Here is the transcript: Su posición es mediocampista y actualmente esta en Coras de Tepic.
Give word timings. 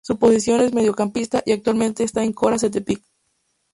Su 0.03 0.17
posición 0.17 0.61
es 0.61 0.73
mediocampista 0.73 1.43
y 1.45 1.51
actualmente 1.51 2.03
esta 2.03 2.23
en 2.23 2.33
Coras 2.33 2.61
de 2.61 2.71
Tepic. 2.71 3.03